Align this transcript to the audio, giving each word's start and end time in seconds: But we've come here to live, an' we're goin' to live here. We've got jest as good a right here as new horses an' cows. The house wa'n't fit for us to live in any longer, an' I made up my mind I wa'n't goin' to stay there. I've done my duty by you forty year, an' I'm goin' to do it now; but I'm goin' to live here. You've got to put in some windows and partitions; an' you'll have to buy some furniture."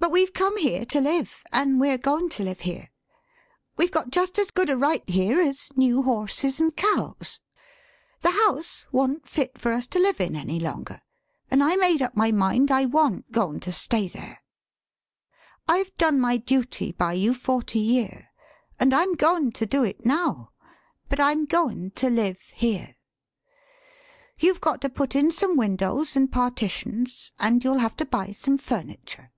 But 0.00 0.12
we've 0.12 0.32
come 0.32 0.56
here 0.56 0.86
to 0.86 1.00
live, 1.00 1.44
an' 1.52 1.78
we're 1.78 1.98
goin' 1.98 2.30
to 2.30 2.42
live 2.42 2.60
here. 2.60 2.90
We've 3.76 3.92
got 3.92 4.10
jest 4.10 4.38
as 4.38 4.50
good 4.50 4.70
a 4.70 4.76
right 4.76 5.06
here 5.08 5.40
as 5.42 5.68
new 5.76 6.02
horses 6.02 6.58
an' 6.58 6.72
cows. 6.72 7.38
The 8.22 8.30
house 8.30 8.86
wa'n't 8.90 9.28
fit 9.28 9.60
for 9.60 9.72
us 9.72 9.86
to 9.88 9.98
live 10.00 10.18
in 10.18 10.34
any 10.36 10.58
longer, 10.58 11.02
an' 11.50 11.60
I 11.60 11.76
made 11.76 12.00
up 12.00 12.16
my 12.16 12.32
mind 12.32 12.70
I 12.72 12.86
wa'n't 12.86 13.30
goin' 13.30 13.60
to 13.60 13.70
stay 13.72 14.08
there. 14.08 14.42
I've 15.68 15.94
done 15.98 16.18
my 16.18 16.38
duty 16.38 16.92
by 16.92 17.12
you 17.12 17.34
forty 17.34 17.78
year, 17.78 18.30
an' 18.80 18.94
I'm 18.94 19.12
goin' 19.12 19.52
to 19.52 19.66
do 19.66 19.84
it 19.84 20.04
now; 20.06 20.50
but 21.10 21.20
I'm 21.20 21.44
goin' 21.44 21.90
to 21.96 22.08
live 22.08 22.40
here. 22.54 22.96
You've 24.38 24.62
got 24.62 24.80
to 24.80 24.88
put 24.88 25.14
in 25.14 25.30
some 25.30 25.58
windows 25.58 26.16
and 26.16 26.32
partitions; 26.32 27.32
an' 27.38 27.60
you'll 27.62 27.78
have 27.78 27.96
to 27.98 28.06
buy 28.06 28.32
some 28.32 28.56
furniture." 28.56 29.30